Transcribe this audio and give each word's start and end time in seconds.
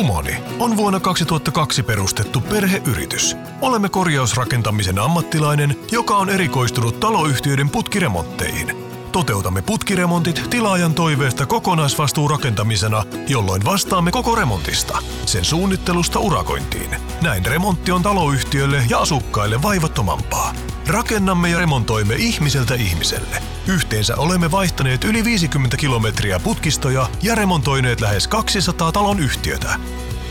Kumoni 0.00 0.36
on 0.58 0.76
vuonna 0.76 1.00
2002 1.00 1.82
perustettu 1.82 2.40
perheyritys. 2.40 3.36
Olemme 3.60 3.88
korjausrakentamisen 3.88 4.98
ammattilainen, 4.98 5.76
joka 5.92 6.16
on 6.16 6.30
erikoistunut 6.30 7.00
taloyhtiöiden 7.00 7.70
putkiremontteihin. 7.70 8.89
Toteutamme 9.12 9.62
putkiremontit 9.62 10.42
tilaajan 10.50 10.94
toiveesta 10.94 11.46
kokonaisvastuu 11.46 12.28
rakentamisena, 12.28 13.04
jolloin 13.28 13.64
vastaamme 13.64 14.10
koko 14.10 14.34
remontista, 14.34 14.98
sen 15.26 15.44
suunnittelusta 15.44 16.18
urakointiin. 16.18 16.96
Näin 17.22 17.46
remontti 17.46 17.92
on 17.92 18.02
taloyhtiölle 18.02 18.84
ja 18.88 18.98
asukkaille 18.98 19.62
vaivattomampaa. 19.62 20.54
Rakennamme 20.86 21.50
ja 21.50 21.58
remontoimme 21.58 22.14
ihmiseltä 22.14 22.74
ihmiselle. 22.74 23.42
Yhteensä 23.66 24.16
olemme 24.16 24.50
vaihtaneet 24.50 25.04
yli 25.04 25.24
50 25.24 25.76
kilometriä 25.76 26.40
putkistoja 26.40 27.08
ja 27.22 27.34
remontoineet 27.34 28.00
lähes 28.00 28.28
200 28.28 28.92
talon 28.92 29.20
yhtiötä. 29.20 29.78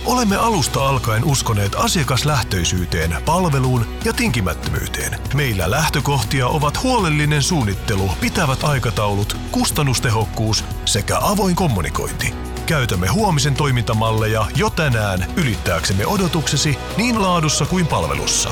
Olemme 0.10 0.36
alusta 0.36 0.88
alkaen 0.90 1.24
uskoneet 1.24 1.76
asiakaslähtöisyyteen, 1.76 3.18
palveluun 3.26 3.86
ja 4.06 4.14
tinkimättömyyteen. 4.14 5.20
Meillä 5.34 5.72
lähtökohtia 5.72 6.48
ovat 6.48 6.84
huolellinen 6.84 7.44
suunnittelu, 7.44 8.10
pitävät 8.22 8.64
aikataulut, 8.64 9.38
kustannustehokkuus 9.52 10.66
sekä 10.86 11.18
avoin 11.22 11.56
kommunikointi. 11.56 12.34
Käytämme 12.66 13.08
huomisen 13.08 13.54
toimintamalleja 13.54 14.46
jo 14.56 14.70
tänään 14.70 15.26
ylittääksemme 15.36 16.08
odotuksesi 16.08 16.78
niin 16.98 17.22
laadussa 17.22 17.66
kuin 17.66 17.88
palvelussa. 17.88 18.50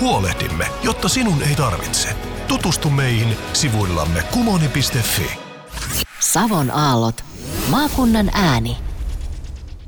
Huolehdimme, 0.00 0.66
jotta 0.82 1.08
sinun 1.08 1.42
ei 1.42 1.54
tarvitse. 1.54 2.08
Tutustu 2.48 2.90
meihin 2.90 3.36
sivuillamme 3.52 4.22
kumoni.fi. 4.22 5.38
Savon 6.20 6.70
aallot. 6.70 7.24
Maakunnan 7.68 8.30
ääni. 8.32 8.87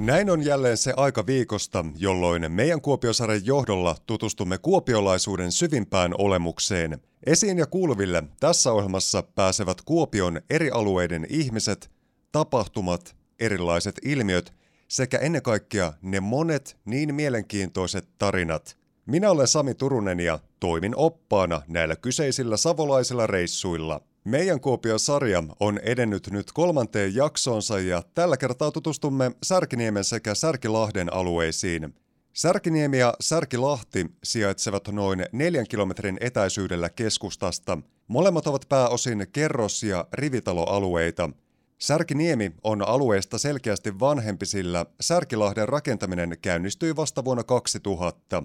Näin 0.00 0.30
on 0.30 0.45
jälleen 0.45 0.77
se 0.77 0.95
aika 0.96 1.27
viikosta, 1.27 1.84
jolloin 1.96 2.52
meidän 2.52 2.80
Kuopiosarjan 2.80 3.46
johdolla 3.46 3.97
tutustumme 4.06 4.58
kuopiolaisuuden 4.58 5.52
syvimpään 5.52 6.14
olemukseen. 6.19 6.98
Esiin 7.27 7.58
ja 7.58 7.66
kuuluville 7.66 8.22
tässä 8.41 8.72
ohjelmassa 8.72 9.22
pääsevät 9.22 9.83
Kuopion 9.83 10.41
eri 10.50 10.70
alueiden 10.70 11.27
ihmiset, 11.28 11.91
tapahtumat, 12.33 13.16
erilaiset 13.41 13.94
ilmiöt 14.05 14.52
sekä 14.88 15.19
ennen 15.19 15.42
kaikkea 15.42 15.92
ne 16.03 16.20
monet 16.20 16.77
niin 16.84 17.14
mielenkiintoiset 17.14 18.08
tarinat– 18.19 18.77
minä 19.10 19.30
olen 19.30 19.47
Sami 19.47 19.75
Turunen 19.75 20.20
ja 20.20 20.38
toimin 20.60 20.97
oppaana 20.97 21.62
näillä 21.69 21.97
kyseisillä 21.97 22.56
savolaisilla 22.56 23.27
reissuilla. 23.27 24.00
Meidän 24.24 24.60
Kuopio-sarja 24.60 25.42
on 25.60 25.78
edennyt 25.78 26.30
nyt 26.30 26.52
kolmanteen 26.52 27.14
jaksoonsa 27.14 27.78
ja 27.78 28.02
tällä 28.14 28.36
kertaa 28.36 28.70
tutustumme 28.70 29.30
Särkiniemen 29.42 30.04
sekä 30.04 30.34
Särkilahden 30.34 31.12
alueisiin. 31.12 31.94
Särkiniemi 32.32 32.98
ja 32.98 33.14
Särkilahti 33.20 34.06
sijaitsevat 34.24 34.88
noin 34.88 35.26
neljän 35.32 35.66
kilometrin 35.68 36.18
etäisyydellä 36.20 36.88
keskustasta. 36.88 37.78
Molemmat 38.08 38.46
ovat 38.46 38.66
pääosin 38.68 39.26
kerros- 39.32 39.82
ja 39.82 40.06
rivitaloalueita. 40.12 41.30
Särkiniemi 41.78 42.52
on 42.64 42.82
alueesta 42.82 43.38
selkeästi 43.38 44.00
vanhempi, 44.00 44.46
sillä 44.46 44.86
Särkilahden 45.00 45.68
rakentaminen 45.68 46.36
käynnistyi 46.42 46.96
vasta 46.96 47.24
vuonna 47.24 47.44
2000. 47.44 48.42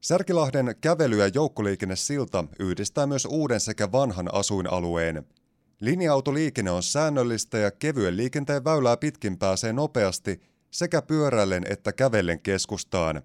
Särkilahden 0.00 0.74
kävely- 0.80 1.18
ja 1.18 1.30
joukkoliikennesilta 1.34 2.44
yhdistää 2.58 3.06
myös 3.06 3.24
uuden 3.24 3.60
sekä 3.60 3.92
vanhan 3.92 4.34
asuinalueen. 4.34 5.26
Linja-autoliikenne 5.80 6.70
on 6.70 6.82
säännöllistä 6.82 7.58
ja 7.58 7.70
kevyen 7.70 8.16
liikenteen 8.16 8.64
väylää 8.64 8.96
pitkin 8.96 9.38
pääsee 9.38 9.72
nopeasti 9.72 10.40
sekä 10.70 11.02
pyöräillen 11.02 11.64
että 11.70 11.92
kävellen 11.92 12.40
keskustaan. 12.40 13.22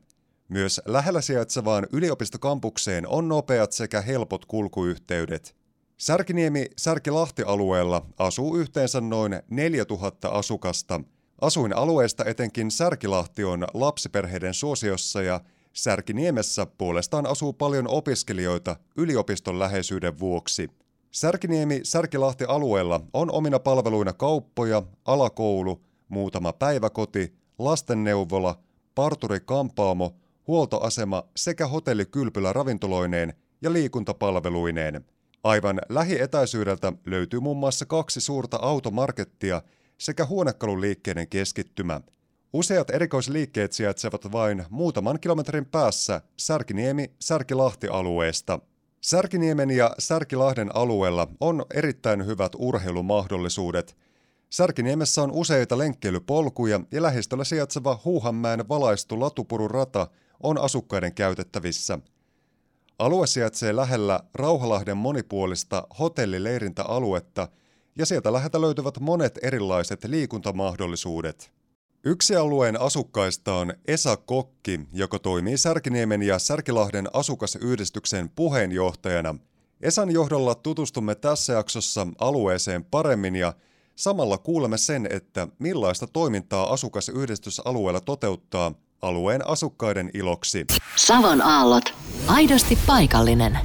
Myös 0.50 0.82
lähellä 0.86 1.22
sijaitsevaan 1.22 1.88
yliopistokampukseen 1.92 3.08
on 3.08 3.28
nopeat 3.28 3.72
sekä 3.72 4.02
helpot 4.02 4.46
kulkuyhteydet. 4.46 5.56
Särkiniemi 5.98 6.66
Särkilahti-alueella 6.78 8.06
asuu 8.18 8.58
yhteensä 8.58 9.02
noin 9.02 9.42
4000 9.50 10.30
asukasta. 10.30 11.02
Asuinalueesta 11.42 12.26
etenkin 12.26 12.72
Särkilahti 12.72 13.44
on 13.44 13.68
lapsiperheiden 13.74 14.54
suosiossa 14.54 15.22
ja 15.22 15.42
Särkiniemessä 15.76 16.66
puolestaan 16.66 17.26
asuu 17.26 17.54
paljon 17.54 17.88
opiskelijoita 17.88 18.76
yliopiston 18.98 19.60
läheisyyden 19.60 20.20
vuoksi. 20.20 20.70
Särkiniemi 21.12 21.80
Särkilahti 21.84 22.46
alueella 22.48 23.02
on 23.14 23.32
omina 23.32 23.60
palveluina 23.60 24.14
kauppoja, 24.14 24.84
alakoulu, 25.06 25.82
muutama 26.10 26.54
päiväkoti, 26.54 27.36
lastenneuvola, 27.60 28.60
parturi-kampaamo, 28.96 30.16
huoltoasema 30.48 31.24
sekä 31.36 31.68
hotelli 31.68 32.06
Kylpylä 32.06 32.54
ravintoloineen 32.54 33.34
ja 33.62 33.74
liikuntapalveluineen. 33.74 35.06
Aivan 35.44 35.82
lähietäisyydeltä 35.90 36.94
löytyy 37.06 37.40
muun 37.40 37.58
muassa 37.58 37.86
kaksi 37.86 38.22
suurta 38.22 38.58
automarkettia 38.62 39.62
sekä 39.98 40.26
huonekaluliikkeiden 40.26 41.28
keskittymä– 41.28 42.02
Useat 42.54 42.90
erikoisliikkeet 42.90 43.74
sijaitsevat 43.74 44.32
vain 44.32 44.66
muutaman 44.70 45.20
kilometrin 45.20 45.66
päässä 45.66 46.22
Särkiniemi-Särkilahti-alueesta. 46.38 48.60
Särkiniemen 49.02 49.72
ja 49.72 49.96
Särkilahden 50.00 50.76
alueella 50.76 51.28
on 51.40 51.66
erittäin 51.74 52.26
hyvät 52.26 52.52
urheilumahdollisuudet. 52.58 53.98
Särkiniemessä 54.50 55.22
on 55.22 55.32
useita 55.32 55.78
lenkkeilypolkuja 55.78 56.80
ja 56.92 57.02
lähistöllä 57.02 57.44
sijaitseva 57.44 58.00
Huuhanmäen 58.06 58.70
valaistu 58.70 59.20
latupururata 59.20 60.08
on 60.44 60.58
asukkaiden 60.58 61.14
käytettävissä. 61.14 62.00
Alue 63.00 63.28
sijaitsee 63.28 63.76
lähellä 63.76 64.20
Rauhalahden 64.34 64.98
monipuolista 64.98 65.88
hotellileirintäaluetta 66.00 67.48
ja 67.96 68.06
sieltä 68.06 68.34
läheltä 68.34 68.62
löytyvät 68.62 69.00
monet 69.00 69.40
erilaiset 69.42 70.04
liikuntamahdollisuudet. 70.04 71.52
Yksi 72.08 72.36
alueen 72.36 72.82
asukkaista 72.82 73.54
on 73.54 73.74
Esa 73.88 74.18
Kokki, 74.18 74.80
joka 74.94 75.20
toimii 75.20 75.58
Särkiniemen 75.58 76.24
ja 76.24 76.40
Särkilahden 76.40 77.08
asukasyhdistyksen 77.14 78.30
puheenjohtajana. 78.30 79.36
Esan 79.82 80.12
johdolla 80.12 80.56
tutustumme 80.56 81.16
tässä 81.16 81.54
jaksossa 81.54 82.08
alueeseen 82.20 82.86
paremmin 82.86 83.36
ja 83.36 83.54
samalla 83.96 84.38
kuulemme 84.38 84.78
sen, 84.78 85.08
että 85.12 85.48
millaista 85.60 86.08
toimintaa 86.08 86.74
asukasyhdistysalueella 86.74 88.02
toteuttaa 88.02 88.74
alueen 89.02 89.48
asukkaiden 89.48 90.10
iloksi. 90.14 90.66
Savon 90.96 91.42
aallot. 91.42 91.94
Aidosti 92.28 92.78
paikallinen. 92.88 93.60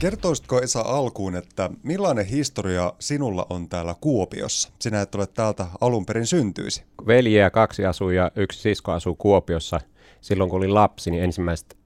Kertoisitko 0.00 0.60
Esa 0.60 0.80
alkuun, 0.80 1.36
että 1.36 1.70
millainen 1.82 2.26
historia 2.26 2.92
sinulla 2.98 3.46
on 3.50 3.68
täällä 3.68 3.94
Kuopiossa? 4.00 4.72
Sinä 4.78 5.00
et 5.00 5.14
ole 5.14 5.26
täältä 5.26 5.66
alun 5.80 6.06
perin 6.06 6.26
syntyisi. 6.26 6.84
Veljeä 7.06 7.50
kaksi 7.50 7.84
asuu 7.84 8.10
ja 8.10 8.30
yksi 8.36 8.60
sisko 8.60 8.92
asuu 8.92 9.14
Kuopiossa. 9.14 9.80
Silloin 10.20 10.50
kun 10.50 10.56
olin 10.56 10.74
lapsi, 10.74 11.10
niin 11.10 11.24
ensimmäiset 11.24 11.76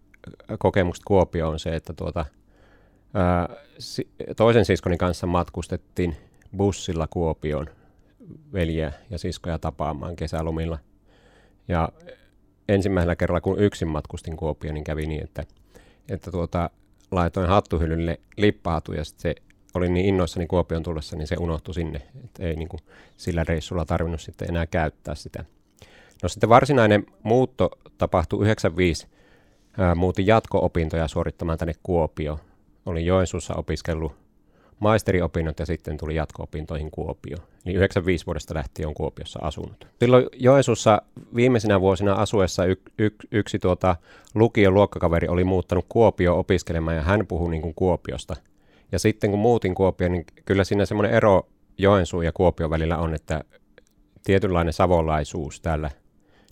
kokemukset 0.58 1.04
Kuopio 1.04 1.48
on 1.48 1.58
se, 1.58 1.76
että 1.76 1.92
tuota, 1.92 2.26
ää, 3.14 3.48
toisen 4.36 4.64
siskoni 4.64 4.96
kanssa 4.96 5.26
matkustettiin 5.26 6.16
bussilla 6.56 7.06
Kuopioon 7.06 7.66
veljeä 8.52 8.92
ja 9.10 9.18
siskoja 9.18 9.58
tapaamaan 9.58 10.16
kesälomilla. 10.16 10.78
Ja 11.68 11.88
ensimmäisellä 12.68 13.16
kerralla, 13.16 13.40
kun 13.40 13.58
yksin 13.58 13.88
matkustin 13.88 14.36
Kuopioon, 14.36 14.74
niin 14.74 14.84
kävi 14.84 15.06
niin, 15.06 15.24
että, 15.24 15.44
että 16.08 16.30
tuota, 16.30 16.70
laitoin 17.12 17.48
hattuhyllylle 17.48 18.20
lippahatu 18.36 18.92
ja 18.92 19.04
se 19.04 19.34
oli 19.74 19.88
niin 19.88 20.06
innoissani 20.06 20.46
Kuopion 20.46 20.82
tullessa, 20.82 21.16
niin 21.16 21.26
se 21.26 21.36
unohtui 21.40 21.74
sinne. 21.74 22.02
että 22.24 22.42
ei 22.42 22.56
niin 22.56 22.68
kuin 22.68 22.80
sillä 23.16 23.44
reissulla 23.44 23.84
tarvinnut 23.84 24.20
sitten 24.20 24.48
enää 24.48 24.66
käyttää 24.66 25.14
sitä. 25.14 25.44
No 26.22 26.28
sitten 26.28 26.48
varsinainen 26.48 27.06
muutto 27.22 27.70
tapahtui 27.98 28.44
95. 28.44 29.06
Ää, 29.78 29.94
muutin 29.94 30.26
jatko-opintoja 30.26 31.08
suorittamaan 31.08 31.58
tänne 31.58 31.74
Kuopio. 31.82 32.40
Olin 32.86 33.06
Joensuussa 33.06 33.54
opiskellut 33.54 34.21
maisteriopinnot 34.82 35.58
ja 35.58 35.66
sitten 35.66 35.96
tuli 35.96 36.14
jatko-opintoihin 36.14 36.90
Kuopio. 36.90 37.36
Eli 37.66 37.74
95 37.74 38.26
vuodesta 38.26 38.54
lähtien 38.54 38.88
on 38.88 38.94
Kuopiossa 38.94 39.38
asunut. 39.42 39.86
Silloin 40.00 40.26
Joensuussa 40.32 41.02
viimeisinä 41.34 41.80
vuosina 41.80 42.12
asuessa 42.12 42.64
y- 42.64 42.76
y- 42.98 43.10
yksi 43.30 43.58
tuota 43.58 43.96
lukion 44.34 44.74
luokkakaveri 44.74 45.28
oli 45.28 45.44
muuttanut 45.44 45.86
Kuopio 45.88 46.38
opiskelemaan 46.38 46.96
ja 46.96 47.02
hän 47.02 47.26
puhui 47.26 47.50
niin 47.50 47.62
kuin 47.62 47.74
Kuopiosta. 47.74 48.36
Ja 48.92 48.98
sitten 48.98 49.30
kun 49.30 49.38
muutin 49.38 49.74
Kuopioon, 49.74 50.12
niin 50.12 50.24
kyllä 50.44 50.64
siinä 50.64 50.86
semmoinen 50.86 51.14
ero 51.14 51.48
Joensuun 51.78 52.24
ja 52.24 52.32
Kuopion 52.32 52.70
välillä 52.70 52.98
on, 52.98 53.14
että 53.14 53.44
tietynlainen 54.24 54.72
savolaisuus 54.72 55.60
täällä 55.60 55.90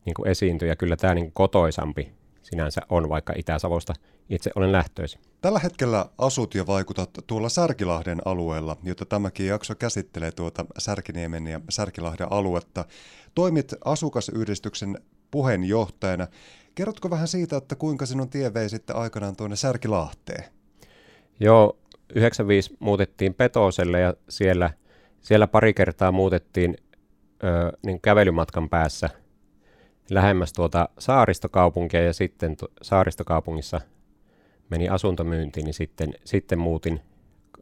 niin 0.05 0.15
kuin 0.15 0.29
esiintyy 0.29 0.69
ja 0.69 0.77
kyllä 0.77 0.97
tämä 0.97 1.15
niin 1.15 1.25
kuin 1.25 1.35
kotoisampi 1.35 2.13
sinänsä 2.43 2.81
on, 2.89 3.09
vaikka 3.09 3.33
Itä-Savosta 3.37 3.95
itse 4.31 4.51
olen 4.55 4.73
lähtöisin. 4.73 5.21
Tällä 5.41 5.59
hetkellä 5.59 6.07
asut 6.19 6.55
ja 6.55 6.67
vaikutat 6.67 7.11
tuolla 7.27 7.49
Särkilahden 7.49 8.19
alueella, 8.25 8.77
jota 8.83 9.07
tämäkin 9.07 9.47
jakso 9.47 9.75
käsittelee 9.75 10.33
tuota 10.33 10.67
Särkiniemen 10.79 11.47
ja 11.47 11.61
Särkilahden 11.69 12.33
aluetta. 12.33 12.85
Toimit 13.35 13.75
asukasyhdistyksen 13.85 14.99
puheenjohtajana. 15.31 16.27
Kerrotko 16.75 17.11
vähän 17.11 17.29
siitä, 17.29 17.57
että 17.57 17.77
kuinka 17.77 18.07
sinun 18.07 18.31
tie 18.31 18.55
vei 18.55 18.69
sitten 18.69 18.97
aikanaan 18.97 19.37
tuonne 19.37 19.57
Särkilahteen? 19.57 20.45
Joo, 21.41 21.79
95 22.15 22.77
muutettiin 22.79 23.35
Petoselle 23.35 24.01
ja 24.01 24.15
siellä, 24.29 24.71
siellä 25.21 25.47
pari 25.47 25.75
kertaa 25.75 26.13
muutettiin 26.13 26.77
ö, 27.45 27.73
niin 27.87 28.01
kävelymatkan 28.01 28.69
päässä 28.69 29.11
lähemmäs 30.11 30.53
tuota 30.53 30.89
saaristokaupunkia 30.99 32.05
ja 32.05 32.13
sitten 32.13 32.57
tu- 32.57 32.73
saaristokaupungissa 32.83 33.81
meni 34.71 34.89
asuntomyyntiin, 34.89 35.65
niin 35.65 35.75
sitten, 35.75 36.15
sitten 36.25 36.59
muutin 36.59 37.01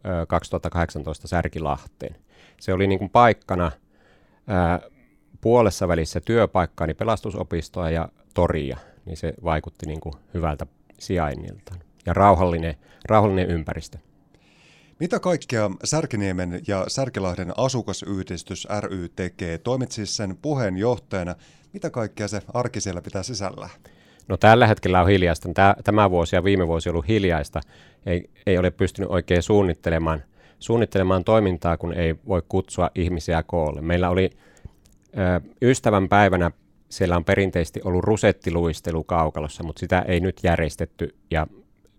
ö, 0.07 0.27
2018 0.27 1.29
Särkilahteen. 1.29 2.17
Se 2.61 2.73
oli 2.73 2.87
niin 2.87 2.99
kuin 2.99 3.11
paikkana 3.11 3.73
ö, 4.85 4.91
puolessa 5.41 5.89
välissä 5.89 6.21
työpaikkaani 6.21 6.95
pelastusopistoa 6.95 7.91
ja 7.91 8.09
toria, 8.35 8.79
niin 9.05 9.17
se 9.17 9.35
vaikutti 9.45 9.87
niin 9.87 10.01
kuin 10.01 10.15
hyvältä 10.35 10.67
sijainniltaan 10.99 11.81
ja 12.07 12.15
rauhallinen, 12.15 12.75
rauhallinen 13.09 13.51
ympäristö. 13.51 13.99
Mitä 15.01 15.21
kaikkea 15.21 15.71
Särkiniemen 15.85 16.61
ja 16.67 16.85
Särkilahden 16.89 17.53
asukasyhdistys 17.57 18.69
ry 18.81 19.09
tekee? 19.09 19.59
Toimit 19.59 19.93
siis 19.93 20.17
sen 20.17 20.37
puheenjohtajana. 20.43 21.35
Mitä 21.73 21.91
kaikkea 21.91 22.29
se 22.29 22.43
arki 22.55 22.81
siellä 22.81 23.03
pitää 23.03 23.23
sisällä? 23.23 23.69
No 24.29 24.37
tällä 24.37 24.67
hetkellä 24.67 25.01
on 25.01 25.09
hiljaista. 25.09 25.49
Tämä, 25.85 26.11
vuosi 26.11 26.37
ja 26.37 26.45
viime 26.45 26.67
vuosi 26.67 26.89
on 26.89 26.93
ollut 26.93 27.09
hiljaista. 27.09 27.61
Ei, 28.07 28.31
ei 28.47 28.59
ole 28.59 28.71
pystynyt 28.71 29.11
oikein 29.11 29.43
suunnittelemaan, 29.43 30.23
suunnittelemaan 30.59 31.25
toimintaa, 31.25 31.77
kun 31.77 31.95
ei 31.95 32.15
voi 32.29 32.43
kutsua 32.49 32.91
ihmisiä 32.95 33.43
koolle. 33.43 33.81
Meillä 33.81 34.11
oli 34.11 34.31
ö, 35.19 35.41
ystävän 35.63 36.09
päivänä, 36.09 36.51
siellä 36.89 37.17
on 37.17 37.25
perinteisesti 37.25 37.81
ollut 37.85 38.05
rusettiluistelu 38.05 39.05
kaukalossa, 39.05 39.63
mutta 39.63 39.81
sitä 39.81 40.05
ei 40.09 40.21
nyt 40.21 40.41
järjestetty. 40.43 41.15
Ja 41.31 41.47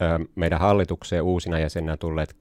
ö, 0.01 0.25
meidän 0.35 0.59
hallitukseen 0.59 1.23
uusina 1.23 1.59
jäsenä 1.59 1.97
tulleet 1.97 2.35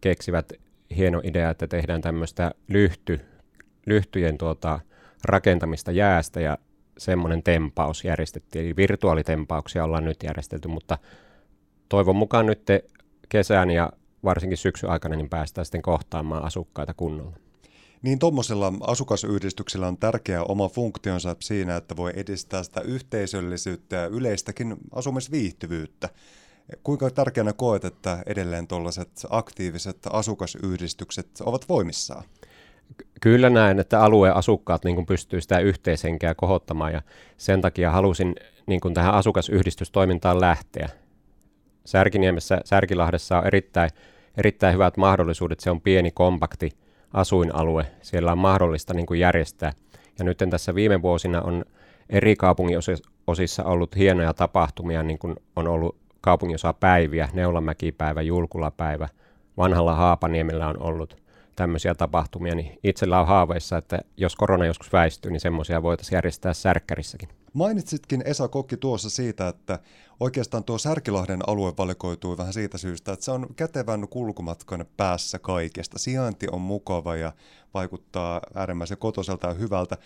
keksivät 0.00 0.52
hieno 0.96 1.20
idea, 1.24 1.50
että 1.50 1.66
tehdään 1.66 2.00
tämmöistä 2.00 2.50
lyhty, 2.68 3.20
lyhtyjen 3.86 4.38
tuota, 4.38 4.80
rakentamista 5.24 5.92
jäästä 5.92 6.40
ja 6.40 6.58
semmoinen 6.98 7.42
tempaus 7.42 8.04
järjestettiin. 8.04 8.64
Eli 8.64 8.76
virtuaalitempauksia 8.76 9.84
ollaan 9.84 10.04
nyt 10.04 10.22
järjestelty, 10.22 10.68
mutta 10.68 10.98
toivon 11.88 12.16
mukaan 12.16 12.46
nyt 12.46 12.66
kesän 13.28 13.70
ja 13.70 13.92
varsinkin 14.24 14.58
syksyn 14.58 14.90
aikana 14.90 15.16
niin 15.16 15.28
päästään 15.28 15.64
sitten 15.64 15.82
kohtaamaan 15.82 16.44
asukkaita 16.44 16.94
kunnolla. 16.94 17.36
Niin 18.02 18.18
tuommoisella 18.18 18.72
asukasyhdistyksellä 18.80 19.88
on 19.88 19.96
tärkeä 19.96 20.42
oma 20.42 20.68
funktionsa 20.68 21.36
siinä, 21.40 21.76
että 21.76 21.96
voi 21.96 22.12
edistää 22.16 22.62
sitä 22.62 22.80
yhteisöllisyyttä 22.80 23.96
ja 23.96 24.06
yleistäkin 24.06 24.76
asumisviihtyvyyttä. 24.92 26.08
Kuinka 26.82 27.10
tärkeänä 27.10 27.52
koet, 27.52 27.84
että 27.84 28.22
edelleen 28.26 28.66
tuollaiset 28.66 29.26
aktiiviset 29.30 29.98
asukasyhdistykset 30.10 31.28
ovat 31.40 31.68
voimissaan? 31.68 32.24
Kyllä 33.20 33.50
näen, 33.50 33.78
että 33.78 34.02
alueen 34.02 34.36
asukkaat 34.36 34.84
niin 34.84 35.06
pystyy 35.06 35.40
sitä 35.40 35.58
yhteishenkeä 35.58 36.34
kohottamaan 36.34 36.92
ja 36.92 37.02
sen 37.36 37.60
takia 37.60 37.90
halusin 37.90 38.34
niin 38.66 38.80
kuin 38.80 38.94
tähän 38.94 39.14
asukasyhdistystoimintaan 39.14 40.40
lähteä. 40.40 40.88
Särkiniemessä, 41.84 42.60
Särkilahdessa 42.64 43.38
on 43.38 43.46
erittäin, 43.46 43.90
erittäin 44.36 44.74
hyvät 44.74 44.96
mahdollisuudet. 44.96 45.60
Se 45.60 45.70
on 45.70 45.80
pieni, 45.80 46.10
kompakti 46.10 46.70
asuinalue. 47.12 47.86
Siellä 48.02 48.32
on 48.32 48.38
mahdollista 48.38 48.94
niin 48.94 49.06
kuin 49.06 49.20
järjestää. 49.20 49.72
Ja 50.18 50.24
nyt 50.24 50.38
tässä 50.50 50.74
viime 50.74 51.02
vuosina 51.02 51.40
on 51.40 51.64
eri 52.10 52.36
kaupungin 52.36 52.78
osissa 53.26 53.64
ollut 53.64 53.96
hienoja 53.96 54.34
tapahtumia, 54.34 55.02
niin 55.02 55.18
kuin 55.18 55.36
on 55.56 55.68
ollut 55.68 55.96
kaupunginosapäiviä, 56.20 57.28
Neulamäkipäivä, 57.32 58.22
Julkulapäivä, 58.22 59.08
vanhalla 59.56 59.94
Haapaniemellä 59.94 60.68
on 60.68 60.82
ollut 60.82 61.19
tämmöisiä 61.60 61.94
tapahtumia, 61.94 62.54
niin 62.54 62.78
itsellä 62.84 63.20
on 63.20 63.26
haaveissa, 63.26 63.78
että 63.78 63.98
jos 64.16 64.36
korona 64.36 64.66
joskus 64.66 64.92
väistyy, 64.92 65.30
niin 65.30 65.40
semmoisia 65.40 65.82
voitaisiin 65.82 66.16
järjestää 66.16 66.54
Särkkärissäkin. 66.54 67.28
Mainitsitkin 67.52 68.22
Esa 68.24 68.48
Kokki 68.48 68.76
tuossa 68.76 69.10
siitä, 69.10 69.48
että 69.48 69.78
oikeastaan 70.20 70.64
tuo 70.64 70.78
Särkilahden 70.78 71.48
alue 71.48 71.72
valikoitui 71.78 72.36
vähän 72.36 72.52
siitä 72.52 72.78
syystä, 72.78 73.12
että 73.12 73.24
se 73.24 73.30
on 73.30 73.46
kätevän 73.56 74.08
kulkumatkan 74.08 74.84
päässä 74.96 75.38
kaikesta. 75.38 75.98
Sijainti 75.98 76.46
on 76.52 76.60
mukava 76.60 77.16
ja 77.16 77.32
vaikuttaa 77.74 78.40
äärimmäisen 78.54 78.98
kotoiselta 78.98 79.48
ja 79.48 79.54
hyvältä. 79.54 79.96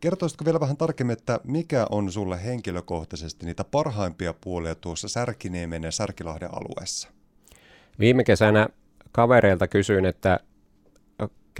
Kertoisitko 0.00 0.44
vielä 0.44 0.60
vähän 0.60 0.76
tarkemmin, 0.76 1.16
että 1.18 1.40
mikä 1.44 1.86
on 1.90 2.12
sulle 2.12 2.44
henkilökohtaisesti 2.44 3.46
niitä 3.46 3.64
parhaimpia 3.64 4.34
puolia 4.40 4.74
tuossa 4.74 5.08
Särkiniemen 5.08 5.82
ja 5.82 5.90
Särkilahden 5.90 6.54
alueessa? 6.54 7.08
Viime 7.98 8.24
kesänä 8.24 8.68
kavereilta 9.12 9.68
kysyin, 9.68 10.04
että 10.04 10.40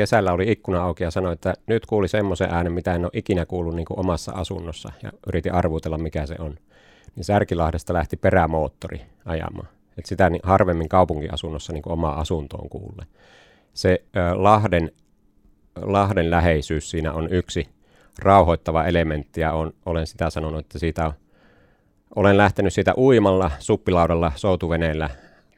kesällä 0.01 0.33
oli 0.33 0.51
ikkuna 0.51 0.83
auki 0.83 1.05
ja 1.05 1.11
sanoin, 1.11 1.33
että 1.33 1.55
nyt 1.67 1.87
kuuli 1.87 2.09
semmoisen 2.09 2.51
äänen, 2.51 2.73
mitä 2.73 2.95
en 2.95 3.05
ole 3.05 3.11
ikinä 3.15 3.47
kuullut 3.47 3.75
niin 3.75 3.87
omassa 3.91 4.33
asunnossa 4.33 4.93
ja 5.03 5.13
yritin 5.27 5.55
arvutella, 5.55 5.99
mikä 5.99 6.27
se 6.27 6.35
on. 6.39 6.55
Niin 7.17 7.25
Särkilahdesta 7.25 7.95
lähti 7.95 8.17
perämoottori 8.17 9.01
ajamaan. 9.25 9.69
Et 9.99 10.07
sitä 10.07 10.31
niin 10.31 10.41
harvemmin 10.45 10.89
kaupunkiasunnossa 10.89 11.73
niin 11.73 11.83
omaa 11.87 12.21
asuntoon 12.21 12.69
kuulle. 12.69 13.07
Se 13.75 14.05
ö, 14.17 14.43
Lahden, 14.43 14.91
Lahden 15.83 16.31
läheisyys 16.31 16.91
siinä 16.91 17.13
on 17.13 17.33
yksi 17.33 17.69
rauhoittava 18.19 18.85
elementti 18.85 19.41
ja 19.41 19.53
on, 19.53 19.73
olen 19.87 20.07
sitä 20.07 20.31
sanonut, 20.31 20.61
että 20.61 20.79
siitä 20.79 21.07
on, 21.07 21.13
olen 22.17 22.37
lähtenyt 22.37 22.73
siitä 22.73 22.95
uimalla, 22.97 23.51
suppilaudalla, 23.59 24.33
soutuveneellä, 24.37 25.11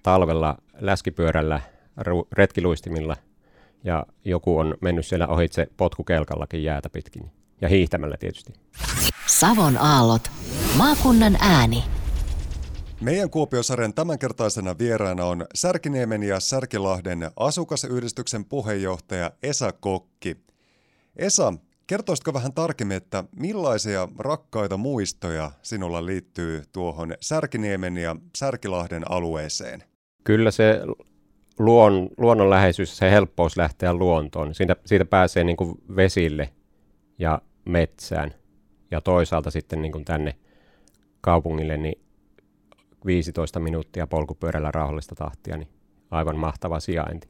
talvella, 0.03 0.59
läskipyörällä, 0.81 1.61
retkiluistimilla 2.33 3.17
ja 3.85 4.07
joku 4.25 4.59
on 4.59 4.75
mennyt 4.81 5.07
siellä 5.07 5.27
ohitse 5.27 5.67
potkukelkallakin 5.77 6.65
jäätä 6.65 6.91
pitkin 6.91 7.31
ja 7.61 7.69
hiihtämällä 7.69 8.17
tietysti. 8.17 8.53
Savon 9.27 9.77
aallot. 9.77 10.31
Maakunnan 10.77 11.37
ääni. 11.41 11.85
Meidän 13.01 13.31
Kuopiosarjan 13.31 13.95
tämänkertaisena 13.95 14.79
vieraana 14.79 15.25
on 15.25 15.47
Särkiniemen 15.55 16.23
ja 16.23 16.41
Särkilahden 16.41 17.31
asukasyhdistyksen 17.37 18.45
puheenjohtaja 18.45 19.31
Esa 19.43 19.73
Kokki. 19.73 20.37
Esa, 21.17 21.53
Kertoisitko 21.87 22.33
vähän 22.33 22.53
tarkemmin, 22.53 22.97
että 22.97 23.25
millaisia 23.37 24.09
rakkaita 24.19 24.77
muistoja 24.77 25.51
sinulla 25.63 26.07
liittyy 26.07 26.63
tuohon 26.73 27.15
Särkiniemen 27.21 27.97
ja 27.97 28.17
Särkilahden 28.37 29.11
alueeseen? 29.11 29.83
Kyllä 30.25 30.51
se 30.51 30.81
luon, 31.59 32.09
luonnonläheisyys, 32.19 32.97
se 32.97 33.11
helppous 33.11 33.57
lähteä 33.57 33.95
luontoon. 33.95 34.55
Siitä, 34.55 34.77
siitä 34.87 35.05
pääsee 35.05 35.45
niin 35.45 35.57
kuin 35.57 35.75
vesille 35.97 36.51
ja 37.19 37.43
metsään 37.65 38.35
ja 38.91 39.01
toisaalta 39.01 39.51
sitten 39.51 39.83
niin 39.83 39.93
kuin 39.93 40.05
tänne 40.05 40.35
kaupungille 41.21 41.77
niin 41.77 42.03
15 43.07 43.61
minuuttia 43.61 44.07
polkupyörällä 44.07 44.71
rauhallista 44.71 45.15
tahtia, 45.15 45.57
niin 45.57 45.69
aivan 46.11 46.37
mahtava 46.37 46.81
sijainti. 46.81 47.29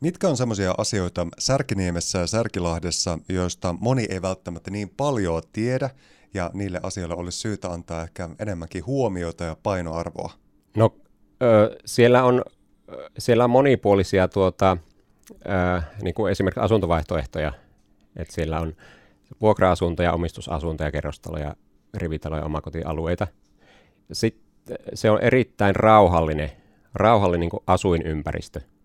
Mitkä 0.00 0.28
on 0.28 0.36
sellaisia 0.36 0.74
asioita 0.78 1.26
Särkiniemessä 1.38 2.18
ja 2.18 2.26
Särkilahdessa, 2.26 3.18
joista 3.28 3.74
moni 3.80 4.06
ei 4.10 4.22
välttämättä 4.22 4.70
niin 4.70 4.90
paljon 4.96 5.42
tiedä, 5.52 5.90
ja 6.34 6.50
niille 6.54 6.80
asioille 6.82 7.14
olisi 7.14 7.38
syytä 7.38 7.68
antaa 7.68 8.02
ehkä 8.02 8.28
enemmänkin 8.38 8.86
huomiota 8.86 9.44
ja 9.44 9.56
painoarvoa? 9.62 10.32
No 10.76 10.96
ö, 11.42 11.76
siellä, 11.84 12.24
on, 12.24 12.42
siellä 13.18 13.44
on 13.44 13.50
monipuolisia 13.50 14.28
tuota, 14.28 14.76
ö, 15.30 15.82
niin 16.02 16.14
kuin 16.14 16.32
esimerkiksi 16.32 16.60
asuntovaihtoehtoja. 16.60 17.52
Et 18.16 18.30
siellä 18.30 18.60
on 18.60 18.76
vuokra-asuntoja, 19.40 20.12
omistusasuntoja, 20.12 20.90
kerrostaloja, 20.90 21.56
rivitaloja, 21.94 22.44
omakotialueita. 22.44 23.26
Sitten 24.12 24.78
se 24.94 25.10
on 25.10 25.20
erittäin 25.22 25.76
rauhallinen, 25.76 26.50
rauhallinen 26.94 27.40
niin 27.40 27.50
kuin 27.50 27.62
asuinympäristö– 27.66 28.60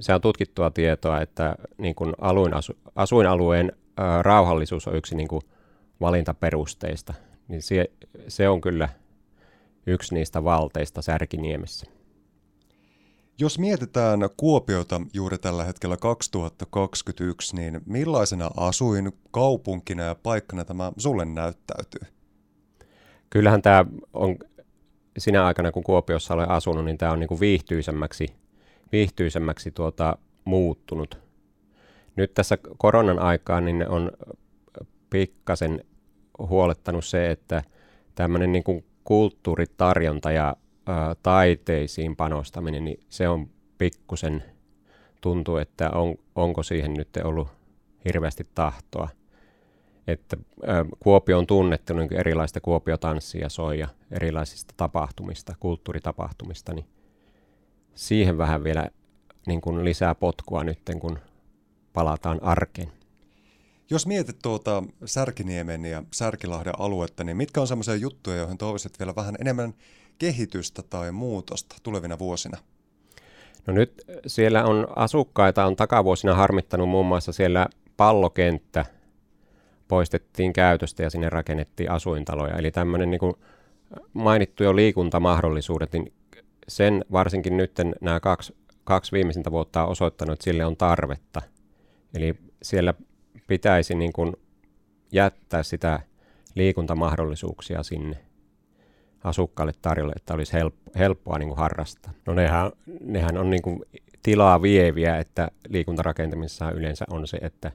se 0.00 0.14
on 0.14 0.20
tutkittua 0.20 0.70
tietoa, 0.70 1.20
että 1.20 1.56
niin 1.78 1.94
kuin 1.94 2.12
asuinasu, 2.18 2.72
asuinalueen 2.96 3.72
rauhallisuus 4.22 4.88
on 4.88 4.96
yksi 4.96 5.16
niin 5.16 5.28
kuin 5.28 5.42
valintaperusteista. 6.00 7.14
Niin 7.48 7.62
se, 7.62 7.90
se 8.28 8.48
on 8.48 8.60
kyllä 8.60 8.88
yksi 9.86 10.14
niistä 10.14 10.44
valteista 10.44 11.02
Särkiniemessä. 11.02 11.86
Jos 13.38 13.58
mietitään 13.58 14.20
Kuopiota 14.36 15.00
juuri 15.12 15.38
tällä 15.38 15.64
hetkellä 15.64 15.96
2021, 15.96 17.56
niin 17.56 17.80
millaisena 17.86 18.50
asuin 18.56 19.12
kaupunkina 19.30 20.02
ja 20.02 20.14
paikkana 20.14 20.64
tämä 20.64 20.92
sulle 20.96 21.24
näyttäytyy? 21.24 22.00
Kyllähän 23.30 23.62
tämä 23.62 23.84
on 24.12 24.36
sinä 25.18 25.46
aikana, 25.46 25.72
kun 25.72 25.84
Kuopiossa 25.84 26.34
olen 26.34 26.50
asunut, 26.50 26.84
niin 26.84 26.98
tämä 26.98 27.12
on 27.12 27.20
niin 27.20 27.28
kuin 27.28 27.40
viihtyisemmäksi 27.40 28.26
viihtyisemmäksi 28.92 29.70
tuota, 29.70 30.18
muuttunut. 30.44 31.18
Nyt 32.16 32.34
tässä 32.34 32.58
koronan 32.78 33.18
aikaan 33.18 33.64
niin 33.64 33.88
on 33.88 34.10
pikkasen 35.10 35.84
huolettanut 36.38 37.04
se, 37.04 37.30
että 37.30 37.62
tämmöinen 38.14 38.52
niin 38.52 38.64
kuin 38.64 38.84
kulttuuritarjonta 39.04 40.32
ja 40.32 40.56
ää, 40.86 41.14
taiteisiin 41.22 42.16
panostaminen, 42.16 42.84
niin 42.84 43.00
se 43.08 43.28
on 43.28 43.50
pikkusen 43.78 44.44
tuntuu, 45.20 45.56
että 45.56 45.90
on, 45.90 46.14
onko 46.34 46.62
siihen 46.62 46.94
nyt 46.94 47.08
ollut 47.24 47.48
hirveästi 48.04 48.46
tahtoa. 48.54 49.08
Että 50.06 50.36
ää, 50.66 50.84
Kuopio 51.00 51.38
on 51.38 51.46
tunnettu 51.46 51.94
niin 51.94 52.12
erilaista 52.12 52.60
Kuopio-tanssia, 52.60 53.48
soija, 53.48 53.88
erilaisista 54.10 54.74
tapahtumista, 54.76 55.54
kulttuuritapahtumista, 55.60 56.74
niin 56.74 56.86
siihen 57.94 58.38
vähän 58.38 58.64
vielä 58.64 58.88
niin 59.46 59.60
kuin 59.60 59.84
lisää 59.84 60.14
potkua 60.14 60.64
nyt, 60.64 60.80
kun 61.00 61.18
palataan 61.92 62.42
arkeen. 62.42 62.92
Jos 63.90 64.06
mietit 64.06 64.38
tuota 64.42 64.82
Särkiniemen 65.04 65.84
ja 65.84 66.02
Särkilahden 66.12 66.80
aluetta, 66.80 67.24
niin 67.24 67.36
mitkä 67.36 67.60
on 67.60 67.66
sellaisia 67.66 67.94
juttuja, 67.94 68.36
joihin 68.36 68.58
toivoisit 68.58 68.98
vielä 68.98 69.14
vähän 69.16 69.36
enemmän 69.40 69.74
kehitystä 70.18 70.82
tai 70.82 71.12
muutosta 71.12 71.76
tulevina 71.82 72.18
vuosina? 72.18 72.58
No 73.66 73.74
nyt 73.74 74.04
siellä 74.26 74.64
on 74.64 74.86
asukkaita, 74.96 75.64
on 75.64 75.76
takavuosina 75.76 76.34
harmittanut 76.34 76.88
muun 76.88 77.06
muassa 77.06 77.32
siellä 77.32 77.66
pallokenttä 77.96 78.84
poistettiin 79.88 80.52
käytöstä 80.52 81.02
ja 81.02 81.10
sinne 81.10 81.28
rakennettiin 81.28 81.90
asuintaloja. 81.90 82.56
Eli 82.56 82.70
tämmöinen 82.70 83.10
niin 83.10 83.34
mainittu 84.12 84.64
jo 84.64 84.76
liikuntamahdollisuudet, 84.76 85.92
niin 85.92 86.12
sen 86.68 87.04
varsinkin 87.12 87.56
nyt 87.56 87.72
nämä 88.00 88.20
kaksi, 88.20 88.56
kaksi 88.84 89.12
viimeisintä 89.12 89.50
vuotta 89.50 89.84
on 89.84 89.90
osoittanut, 89.90 90.32
että 90.32 90.44
sille 90.44 90.64
on 90.64 90.76
tarvetta. 90.76 91.42
Eli 92.14 92.34
siellä 92.62 92.94
pitäisi 93.46 93.94
niin 93.94 94.12
kuin 94.12 94.36
jättää 95.12 95.62
sitä 95.62 96.00
liikuntamahdollisuuksia 96.54 97.82
sinne 97.82 98.16
asukkaille 99.24 99.72
tarjolle, 99.82 100.12
että 100.16 100.34
olisi 100.34 100.52
helppo, 100.52 100.90
helppoa 100.98 101.38
niin 101.38 101.48
kuin 101.48 101.58
harrastaa. 101.58 102.12
No 102.26 102.34
nehän, 102.34 102.72
nehän 103.00 103.36
on 103.36 103.50
niin 103.50 103.62
kuin 103.62 103.82
tilaa 104.22 104.62
vieviä, 104.62 105.18
että 105.18 105.48
liikuntarakentamisessa 105.68 106.70
yleensä 106.70 107.04
on 107.10 107.26
se, 107.26 107.38
että 107.40 107.72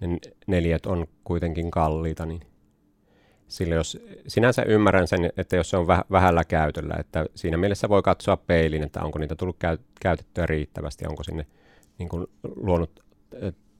ne 0.00 0.18
neljät 0.46 0.86
on 0.86 1.06
kuitenkin 1.24 1.70
kalliita, 1.70 2.26
niin 2.26 2.40
sillä 3.48 3.74
jos, 3.74 3.98
sinänsä 4.26 4.62
ymmärrän 4.62 5.08
sen, 5.08 5.30
että 5.36 5.56
jos 5.56 5.70
se 5.70 5.76
on 5.76 5.86
väh, 5.86 6.04
vähällä 6.10 6.44
käytöllä, 6.44 6.94
että 6.98 7.26
siinä 7.34 7.56
mielessä 7.56 7.88
voi 7.88 8.02
katsoa 8.02 8.36
peilin, 8.36 8.82
että 8.82 9.02
onko 9.02 9.18
niitä 9.18 9.36
tullut 9.36 9.56
käy, 9.58 9.78
käytettyä 10.00 10.46
riittävästi, 10.46 11.06
onko 11.08 11.22
sinne 11.22 11.46
niin 11.98 12.08
kuin 12.08 12.26
luonut 12.56 13.04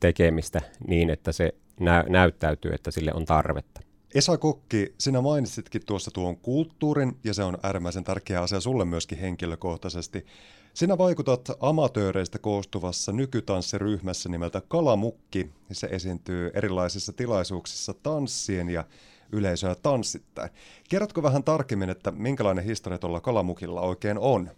tekemistä 0.00 0.62
niin, 0.86 1.10
että 1.10 1.32
se 1.32 1.54
nä- 1.80 2.04
näyttäytyy, 2.08 2.72
että 2.74 2.90
sille 2.90 3.12
on 3.14 3.24
tarvetta. 3.24 3.80
Esa 4.16 4.38
Kokki, 4.38 4.94
sinä 4.98 5.20
mainitsitkin 5.20 5.82
tuossa 5.86 6.10
tuon 6.10 6.36
kulttuurin, 6.36 7.16
ja 7.24 7.34
se 7.34 7.42
on 7.42 7.58
äärimmäisen 7.62 8.04
tärkeä 8.04 8.42
asia 8.42 8.60
sulle 8.60 8.84
myöskin 8.84 9.18
henkilökohtaisesti. 9.18 10.26
Sinä 10.74 10.98
vaikutat 10.98 11.48
amatööreistä 11.60 12.38
koostuvassa 12.38 13.12
nykytanssiryhmässä 13.12 14.28
nimeltä 14.28 14.62
Kalamukki. 14.68 15.50
Se 15.72 15.86
esiintyy 15.86 16.50
erilaisissa 16.54 17.12
tilaisuuksissa 17.12 17.94
tanssien 17.94 18.68
ja 18.68 18.84
yleisöä 19.32 19.76
tanssittaen. 19.82 20.50
Kerrotko 20.88 21.22
vähän 21.22 21.44
tarkemmin, 21.44 21.90
että 21.90 22.10
minkälainen 22.10 22.64
historia 22.64 22.98
tuolla 22.98 23.20
Kalamukilla 23.20 23.80
oikein 23.80 24.18
on? 24.18 24.50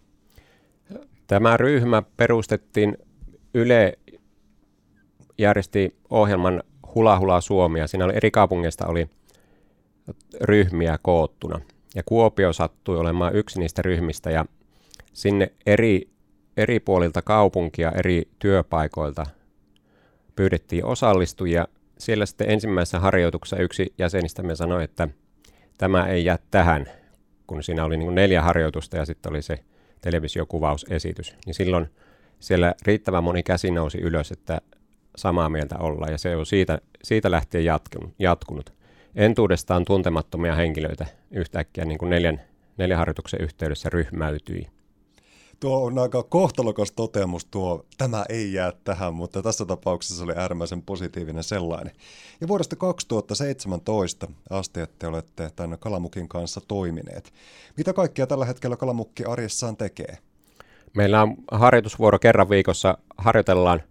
Tämä 1.27 1.57
ryhmä 1.57 2.03
perustettiin 2.17 2.97
Yle 3.53 3.99
järjesti 5.37 5.95
ohjelman 6.09 6.63
Hula 6.95 7.19
Hula 7.19 7.41
Suomia. 7.41 7.87
Siinä 7.87 8.05
oli 8.05 8.15
eri 8.15 8.31
kaupungeista 8.31 8.87
oli 8.87 9.09
ryhmiä 10.41 10.99
koottuna. 11.01 11.61
Ja 11.95 12.03
Kuopio 12.05 12.53
sattui 12.53 12.97
olemaan 12.97 13.35
yksi 13.35 13.59
niistä 13.59 13.81
ryhmistä 13.81 14.31
ja 14.31 14.45
sinne 15.13 15.51
eri, 15.65 16.09
eri 16.57 16.79
puolilta 16.79 17.21
kaupunkia, 17.21 17.91
eri 17.91 18.29
työpaikoilta 18.39 19.25
pyydettiin 20.35 20.85
osallistujia. 20.85 21.67
Siellä 21.97 22.25
sitten 22.25 22.49
ensimmäisessä 22.49 22.99
harjoituksessa 22.99 23.63
yksi 23.63 23.93
jäsenistä 23.97 24.43
me 24.43 24.55
sanoi, 24.55 24.83
että 24.83 25.07
tämä 25.77 26.07
ei 26.07 26.25
jää 26.25 26.39
tähän, 26.51 26.85
kun 27.47 27.63
siinä 27.63 27.85
oli 27.85 27.97
niin 27.97 28.15
neljä 28.15 28.41
harjoitusta 28.41 28.97
ja 28.97 29.05
sitten 29.05 29.31
oli 29.31 29.41
se 29.41 29.59
televisiokuvausesitys. 30.01 31.35
Niin 31.45 31.53
silloin 31.53 31.87
siellä 32.39 32.75
riittävän 32.85 33.23
moni 33.23 33.43
käsi 33.43 33.71
nousi 33.71 33.97
ylös, 33.97 34.31
että 34.31 34.61
samaa 35.15 35.49
mieltä 35.49 35.77
olla 35.77 36.07
ja 36.07 36.17
se 36.17 36.35
on 36.35 36.45
siitä, 36.45 36.79
siitä 37.03 37.31
lähtien 37.31 37.65
jatkunut. 38.19 38.73
Entuudestaan 39.15 39.85
tuntemattomia 39.85 40.55
henkilöitä 40.55 41.05
yhtäkkiä 41.31 41.85
niin 41.85 41.97
kuin 41.97 42.09
neljän, 42.09 42.41
neljän 42.77 42.99
harjoituksen 42.99 43.41
yhteydessä 43.41 43.89
ryhmäytyi. 43.89 44.67
Tuo 45.59 45.85
on 45.85 45.99
aika 45.99 46.23
kohtalokas 46.23 46.91
toteamus 46.91 47.45
tuo, 47.45 47.85
tämä 47.97 48.25
ei 48.29 48.53
jää 48.53 48.73
tähän, 48.83 49.13
mutta 49.13 49.41
tässä 49.41 49.65
tapauksessa 49.65 50.23
oli 50.23 50.33
äärimmäisen 50.35 50.81
positiivinen 50.81 51.43
sellainen. 51.43 51.93
Ja 52.41 52.47
vuodesta 52.47 52.75
2017 52.75 54.27
asti, 54.49 54.79
että 54.79 55.07
olette 55.07 55.49
tämän 55.55 55.79
Kalamukin 55.79 56.27
kanssa 56.27 56.61
toimineet. 56.67 57.33
Mitä 57.77 57.93
kaikkea 57.93 58.27
tällä 58.27 58.45
hetkellä 58.45 58.77
Kalamukki 58.77 59.25
arjessaan 59.25 59.77
tekee? 59.77 60.17
Meillä 60.93 61.21
on 61.21 61.35
harjoitusvuoro 61.51 62.19
kerran 62.19 62.49
viikossa, 62.49 62.97
harjoitellaan 63.17 63.81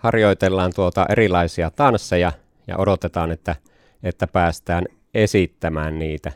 harjoitellaan 0.00 0.72
tuota 0.74 1.06
erilaisia 1.08 1.70
tansseja 1.70 2.32
ja 2.66 2.76
odotetaan, 2.76 3.30
että, 3.30 3.56
että 4.02 4.26
päästään 4.26 4.84
esittämään 5.14 5.98
niitä. 5.98 6.32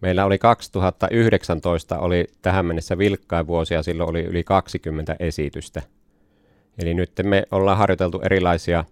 Meillä 0.00 0.24
oli 0.24 0.38
2019 0.38 1.98
oli 1.98 2.26
tähän 2.42 2.66
mennessä 2.66 2.98
vilkkain 2.98 3.46
vuosia, 3.46 3.82
silloin 3.82 4.10
oli 4.10 4.22
yli 4.22 4.44
20 4.44 5.16
esitystä. 5.20 5.82
Eli 6.78 6.94
nyt 6.94 7.10
me 7.22 7.42
ollaan 7.50 7.78
harjoiteltu 7.78 8.20
erilaisia, 8.20 8.84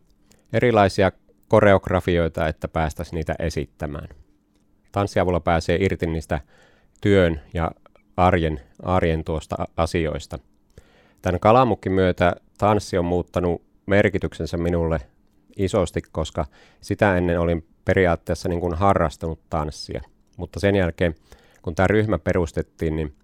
erilaisia 0.52 1.12
koreografioita, 1.48 2.48
että 2.48 2.68
päästäisiin 2.68 3.16
niitä 3.16 3.34
esittämään. 3.38 4.08
Tanssiavulla 4.92 5.40
pääsee 5.40 5.76
irti 5.80 6.06
niistä 6.06 6.40
työn 7.00 7.40
ja 7.54 7.70
arjen, 8.16 8.60
arjen 8.82 9.24
tuosta 9.24 9.56
asioista. 9.76 10.38
Tämän 11.22 11.40
kalamukin 11.40 11.92
myötä 11.92 12.32
tanssi 12.58 12.98
on 12.98 13.04
muuttanut 13.04 13.62
merkityksensä 13.86 14.56
minulle 14.56 15.00
isosti, 15.56 16.02
koska 16.12 16.44
sitä 16.80 17.16
ennen 17.16 17.40
olin 17.40 17.66
periaatteessa 17.84 18.48
niin 18.48 18.60
kuin 18.60 18.74
harrastanut 18.74 19.40
tanssia. 19.50 20.02
Mutta 20.36 20.60
sen 20.60 20.76
jälkeen, 20.76 21.14
kun 21.62 21.74
tämä 21.74 21.86
ryhmä 21.86 22.18
perustettiin, 22.18 22.96
niin 22.96 23.14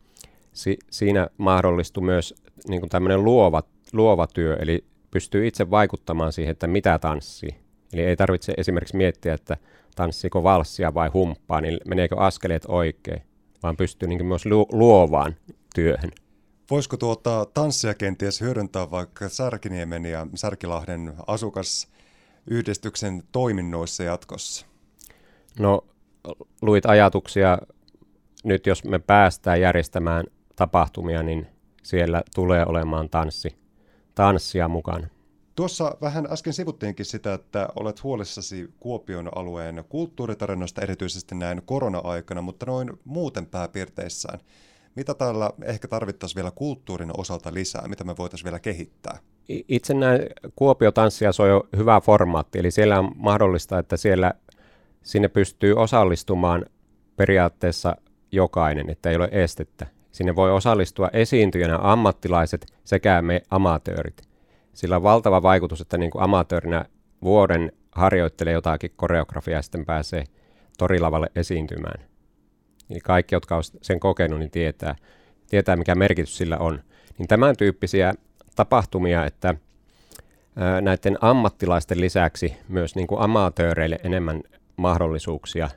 si- 0.53 0.79
siinä 0.91 1.29
mahdollistui 1.37 2.03
myös 2.03 2.35
niin 2.69 2.81
kuin 2.81 2.91
tämmöinen 2.91 3.25
luova, 3.25 3.62
luova 3.93 4.27
työ, 4.27 4.57
eli 4.61 4.85
pystyy 5.11 5.47
itse 5.47 5.71
vaikuttamaan 5.71 6.33
siihen, 6.33 6.53
että 6.53 6.67
mitä 6.67 6.99
tanssii. 6.99 7.57
Eli 7.93 8.03
ei 8.03 8.17
tarvitse 8.17 8.55
esimerkiksi 8.57 8.97
miettiä, 8.97 9.35
että 9.35 9.57
tanssiko 9.97 10.43
valssia 10.43 10.95
vai 10.95 11.09
humppaa, 11.09 11.61
niin 11.61 11.81
meneekö 11.87 12.17
askeleet 12.17 12.65
oikein, 12.69 13.23
vaan 13.62 13.77
pystyy 13.77 14.09
niin 14.09 14.27
myös 14.27 14.47
lu- 14.47 14.69
luovaan 14.73 15.37
työhön. 15.75 16.11
Voisiko 16.71 16.97
tuota 16.97 17.47
tanssia 17.55 17.95
kenties 17.95 18.41
hyödyntää 18.41 18.91
vaikka 18.91 19.29
Särkiniemen 19.29 20.05
ja 20.05 20.27
Särkilahden 20.35 21.15
asukasyhdistyksen 22.49 23.23
toiminnoissa 23.33 24.02
jatkossa? 24.02 24.67
No, 25.59 25.87
luit 26.62 26.87
ajatuksia. 26.87 27.59
Nyt 28.45 28.67
jos 28.67 28.85
me 28.85 28.99
päästään 28.99 29.61
järjestämään 29.61 30.25
tapahtumia, 30.57 31.23
niin 31.23 31.47
siellä 31.83 32.23
tulee 32.35 32.64
olemaan 32.67 33.09
tanssi, 33.09 33.57
tanssia 34.14 34.69
mukana. 34.69 35.09
Tuossa 35.55 35.97
vähän 36.00 36.26
äsken 36.33 36.52
sivuttiinkin 36.52 37.07
sitä, 37.07 37.35
että 37.35 37.69
olet 37.76 38.02
huolissasi 38.02 38.69
Kuopion 38.81 39.38
alueen 39.38 39.85
kulttuuritarinoista 39.88 40.83
erityisesti 40.83 41.35
näin 41.35 41.62
korona-aikana, 41.64 42.43
mutta 42.43 42.67
noin 42.67 42.90
muuten 43.05 43.47
pääpiirteissään. 43.47 44.40
Mitä 44.97 45.14
täällä 45.14 45.50
ehkä 45.64 45.88
tarvittaisiin 45.88 46.37
vielä 46.37 46.50
kulttuurin 46.50 47.11
osalta 47.17 47.55
lisää? 47.55 47.88
Mitä 47.88 48.05
me 48.05 48.17
voitaisiin 48.17 48.45
vielä 48.45 48.61
kehittää? 48.61 49.19
Itse 49.49 49.95
näin 49.95 50.21
Kuopio-tanssia 50.57 51.33
se 51.33 51.43
on 51.43 51.49
jo 51.49 51.69
hyvä 51.76 52.00
formaatti, 52.00 52.59
eli 52.59 52.71
siellä 52.71 52.99
on 52.99 53.12
mahdollista, 53.17 53.78
että 53.78 53.97
siellä 53.97 54.33
sinne 55.02 55.28
pystyy 55.28 55.75
osallistumaan 55.75 56.67
periaatteessa 57.17 57.97
jokainen, 58.33 58.90
että 58.90 59.11
ei 59.11 59.17
ole 59.17 59.28
estettä. 59.33 59.87
Sinne 60.11 60.37
voi 60.37 60.52
osallistua 60.52 61.11
esiintyjänä 61.12 61.78
ammattilaiset 61.83 62.67
sekä 62.85 63.23
me 63.23 63.43
amatöörit. 63.50 64.23
Sillä 64.75 64.97
on 64.97 65.02
valtava 65.02 65.43
vaikutus, 65.43 65.81
että 65.81 65.99
niin 65.99 66.11
kuin 66.11 66.23
amatöörinä 66.23 66.85
vuoden 67.23 67.73
harjoittelee 67.93 68.52
jotakin 68.52 68.93
koreografiaa 68.97 69.59
ja 69.59 69.62
sitten 69.62 69.87
pääsee 69.87 70.25
torilavalle 70.78 71.31
esiintymään 71.37 72.09
niin 72.88 73.02
kaikki, 73.02 73.35
jotka 73.35 73.55
ovat 73.55 73.67
sen 73.83 74.00
kokenut, 74.00 74.38
niin 74.38 74.50
tietää, 74.50 74.97
tietää, 75.50 75.76
mikä 75.76 75.95
merkitys 75.95 76.37
sillä 76.37 76.59
on. 76.59 76.83
Niin 77.19 77.28
tämän 77.28 77.57
tyyppisiä 77.57 78.14
tapahtumia, 78.59 79.27
että 79.27 79.55
näiden 80.81 81.19
ammattilaisten 81.21 82.00
lisäksi 82.00 82.57
myös 82.69 82.95
niin 82.97 83.07
kuin 83.07 83.21
amatööreille 83.21 83.99
enemmän 84.05 84.43
mahdollisuuksia 84.77 85.69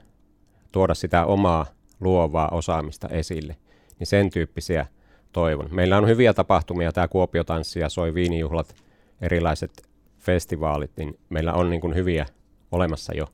tuoda 0.71 0.93
sitä 0.93 1.25
omaa 1.25 1.65
luovaa 2.00 2.50
osaamista 2.51 3.07
esille. 3.07 3.55
Niin 4.00 4.07
sen 4.07 4.29
tyyppisiä 4.29 4.85
toivon. 5.31 5.67
Meillä 5.71 5.97
on 5.97 6.07
hyviä 6.07 6.33
tapahtumia, 6.33 6.91
tämä 6.91 7.07
Kuopiotanssi 7.07 7.79
ja 7.79 7.89
Soi 7.89 8.13
viinijuhlat, 8.13 8.75
erilaiset 9.21 9.89
festivaalit, 10.19 10.91
niin 10.97 11.19
meillä 11.29 11.53
on 11.53 11.69
niin 11.69 11.81
kuin 11.81 11.95
hyviä 11.95 12.25
olemassa 12.71 13.13
jo. 13.15 13.27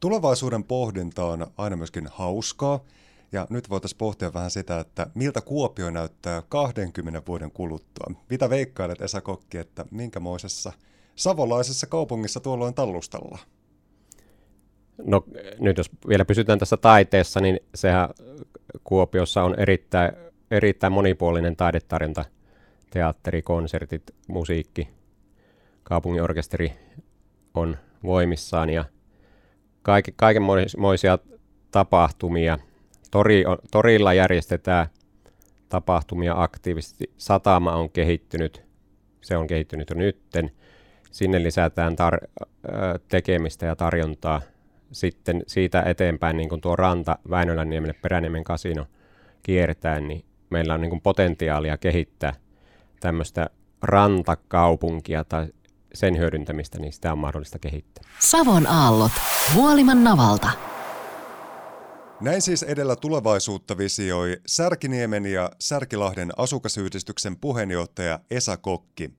Tulevaisuuden 0.00 0.64
pohdinta 0.64 1.24
on 1.24 1.46
aina 1.56 1.76
myöskin 1.76 2.08
hauskaa, 2.12 2.80
ja 3.32 3.46
nyt 3.50 3.70
voitaisiin 3.70 3.98
pohtia 3.98 4.34
vähän 4.34 4.50
sitä, 4.50 4.80
että 4.80 5.06
miltä 5.14 5.40
Kuopio 5.40 5.90
näyttää 5.90 6.42
20 6.48 7.22
vuoden 7.26 7.50
kuluttua. 7.50 8.14
Mitä 8.30 8.50
veikkailet 8.50 9.00
Esa 9.00 9.20
Kokki, 9.20 9.58
että 9.58 9.84
minkämoisessa 9.90 10.72
savolaisessa 11.16 11.86
kaupungissa 11.86 12.40
tuolloin 12.40 12.74
tallustalla? 12.74 13.38
No 15.04 15.24
nyt 15.58 15.76
jos 15.76 15.90
vielä 16.08 16.24
pysytään 16.24 16.58
tässä 16.58 16.76
taiteessa, 16.76 17.40
niin 17.40 17.60
sehän 17.74 18.08
Kuopiossa 18.84 19.42
on 19.42 19.60
erittäin, 19.60 20.12
erittäin 20.50 20.92
monipuolinen 20.92 21.56
taidetarjonta. 21.56 22.24
Teatteri, 22.90 23.42
konsertit, 23.42 24.02
musiikki, 24.28 24.88
kaupunginorkesteri 25.82 26.72
on 27.54 27.76
voimissaan 28.02 28.70
ja 28.70 28.84
kaike, 29.82 30.12
kaikenmoisia 30.16 31.18
tapahtumia. 31.70 32.58
Tori, 33.12 33.44
torilla 33.70 34.14
järjestetään 34.14 34.86
tapahtumia 35.68 36.34
aktiivisesti. 36.42 37.12
Satama 37.16 37.72
on 37.72 37.90
kehittynyt, 37.90 38.64
se 39.20 39.36
on 39.36 39.46
kehittynyt 39.46 39.90
jo 39.90 39.96
nytten. 39.96 40.50
Sinne 41.10 41.42
lisätään 41.42 41.92
tar- 41.92 42.46
tekemistä 43.08 43.66
ja 43.66 43.76
tarjontaa. 43.76 44.40
Sitten 44.92 45.42
siitä 45.46 45.82
eteenpäin 45.82 46.36
niin 46.36 46.48
kun 46.48 46.60
tuo 46.60 46.76
ranta 46.76 47.18
Väinölänniemelle 47.30 47.94
Peräniemen 48.02 48.44
kasino 48.44 48.86
kiertää, 49.42 50.00
niin 50.00 50.24
meillä 50.50 50.74
on 50.74 50.80
niin 50.80 51.00
potentiaalia 51.00 51.78
kehittää 51.78 52.34
tämmöistä 53.00 53.50
rantakaupunkia 53.82 55.24
tai 55.24 55.46
sen 55.94 56.18
hyödyntämistä, 56.18 56.78
niin 56.78 56.92
sitä 56.92 57.12
on 57.12 57.18
mahdollista 57.18 57.58
kehittää. 57.58 58.04
Savon 58.18 58.66
aallot. 58.66 59.12
Vuoliman 59.54 60.04
navalta. 60.04 60.71
Näin 62.22 62.42
siis 62.42 62.62
edellä 62.62 62.96
tulevaisuutta 62.96 63.78
visioi 63.78 64.40
Särkiniemen 64.46 65.26
ja 65.26 65.50
Särkilahden 65.58 66.30
asukasyhdistyksen 66.36 67.36
puheenjohtaja 67.36 68.20
Esa 68.30 68.56
Kokki. 68.56 69.10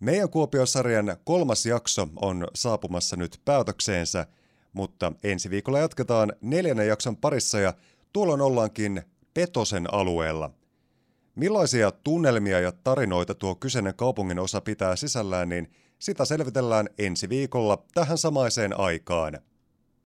Meidän 0.00 0.30
Kuopiosarjan 0.30 1.16
kolmas 1.24 1.66
jakso 1.66 2.08
on 2.16 2.48
saapumassa 2.54 3.16
nyt 3.16 3.40
päätökseensä, 3.44 4.26
mutta 4.72 5.12
ensi 5.22 5.50
viikolla 5.50 5.78
jatketaan 5.78 6.32
neljännen 6.40 6.88
jakson 6.88 7.16
parissa 7.16 7.60
ja 7.60 7.74
tuolloin 8.12 8.40
ollaankin 8.40 9.02
Petosen 9.34 9.94
alueella– 9.94 10.50
Millaisia 11.36 11.90
tunnelmia 11.90 12.60
ja 12.60 12.72
tarinoita 12.72 13.34
tuo 13.34 13.54
kyseinen 13.54 13.94
kaupungin 13.94 14.38
osa 14.38 14.60
pitää 14.60 14.96
sisällään, 14.96 15.48
niin 15.48 15.70
sitä 15.98 16.24
selvitellään 16.24 16.88
ensi 16.98 17.28
viikolla 17.28 17.84
tähän 17.94 18.18
samaiseen 18.18 18.80
aikaan. 18.80 19.38